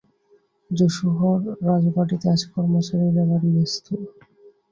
যশোহর 0.71 1.39
রাজবাটিতে 1.67 2.25
আজ 2.33 2.41
কর্মচারীরা 2.51 3.23
ভারি 3.29 3.49
ব্যস্ত। 3.55 3.85